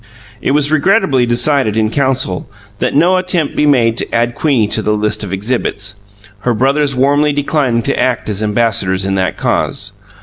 It 0.41 0.49
was 0.49 0.71
regretfully 0.71 1.27
decided, 1.27 1.77
in 1.77 1.91
council, 1.91 2.49
that 2.79 2.95
no 2.95 3.17
attempt 3.17 3.55
be 3.55 3.67
made 3.67 3.97
to 3.97 4.11
add 4.11 4.33
Queenie 4.33 4.67
to 4.69 4.81
the 4.81 4.93
list 4.93 5.23
of 5.23 5.31
exhibits, 5.31 5.93
her 6.39 6.55
brothers 6.55 6.95
warmly 6.95 7.31
declining 7.31 7.83
to 7.83 7.99
act 7.99 8.27
as 8.27 8.41
ambassadors 8.41 9.05
in 9.05 9.13
that 9.13 9.37
cause. 9.37 9.91